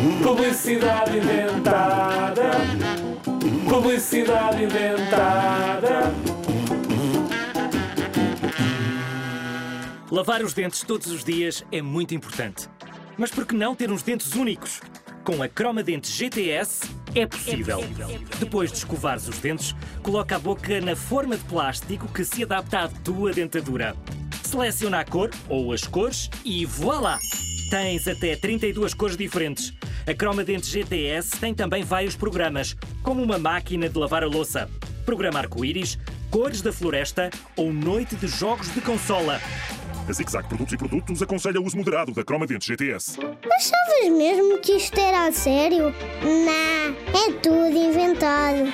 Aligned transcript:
Publicidade 0.00 1.18
inventada. 1.18 2.50
Publicidade 3.68 4.64
inventada. 4.64 6.14
Lavar 10.10 10.42
os 10.42 10.54
dentes 10.54 10.80
todos 10.80 11.08
os 11.08 11.22
dias 11.22 11.66
é 11.70 11.82
muito 11.82 12.14
importante. 12.14 12.66
Mas 13.18 13.30
por 13.30 13.44
que 13.44 13.54
não 13.54 13.74
ter 13.74 13.92
uns 13.92 14.02
dentes 14.02 14.34
únicos? 14.34 14.80
Com 15.22 15.42
a 15.42 15.48
Croma 15.48 15.82
Dentes 15.82 16.12
GTS 16.12 16.88
é 17.14 17.26
possível. 17.26 17.80
Depois 18.38 18.72
de 18.72 18.78
escovares 18.78 19.28
os 19.28 19.38
dentes, 19.38 19.76
coloca 20.02 20.36
a 20.36 20.38
boca 20.38 20.80
na 20.80 20.96
forma 20.96 21.36
de 21.36 21.44
plástico 21.44 22.08
que 22.08 22.24
se 22.24 22.42
adapta 22.42 22.84
à 22.84 22.88
tua 22.88 23.32
dentadura. 23.32 23.94
Seleciona 24.42 25.00
a 25.00 25.04
cor 25.04 25.28
ou 25.46 25.74
as 25.74 25.86
cores 25.86 26.30
e 26.42 26.64
voilá! 26.64 27.18
Tens 27.70 28.08
até 28.08 28.34
32 28.34 28.94
cores 28.94 29.16
diferentes. 29.16 29.72
A 30.06 30.14
Croma 30.14 30.42
Dentes 30.42 30.70
GTS 30.70 31.38
tem 31.38 31.54
também 31.54 31.84
vários 31.84 32.16
programas, 32.16 32.74
como 33.02 33.22
uma 33.22 33.38
máquina 33.38 33.88
de 33.88 33.98
lavar 33.98 34.22
a 34.22 34.26
louça, 34.26 34.68
programa 35.04 35.38
arco-íris, 35.38 35.98
cores 36.30 36.62
da 36.62 36.72
floresta 36.72 37.30
ou 37.56 37.72
noite 37.72 38.16
de 38.16 38.26
jogos 38.26 38.72
de 38.72 38.80
consola. 38.80 39.40
A 40.08 40.12
ZigZag 40.12 40.48
Produtos 40.48 40.72
e 40.72 40.76
Produtos 40.76 41.22
aconselha 41.22 41.60
o 41.60 41.64
uso 41.64 41.76
moderado 41.76 42.12
da 42.12 42.24
Croma 42.24 42.46
Dentes 42.46 42.66
GTS. 42.66 43.18
Mas 43.46 43.64
sabes 43.64 44.10
mesmo 44.10 44.58
que 44.58 44.72
isto 44.72 44.98
era 44.98 45.26
a 45.26 45.32
sério? 45.32 45.94
Não, 46.22 47.28
é 47.28 47.32
tudo 47.42 47.76
inventado. 47.76 48.72